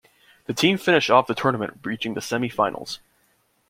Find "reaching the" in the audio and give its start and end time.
1.83-2.21